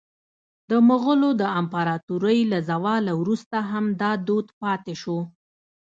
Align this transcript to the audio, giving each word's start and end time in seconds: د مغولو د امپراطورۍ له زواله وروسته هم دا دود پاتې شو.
د 0.69 0.71
مغولو 0.89 1.29
د 1.41 1.43
امپراطورۍ 1.59 2.39
له 2.51 2.59
زواله 2.69 3.13
وروسته 3.21 3.57
هم 3.71 3.85
دا 4.01 4.11
دود 4.27 4.47
پاتې 4.61 4.93
شو. 5.01 5.17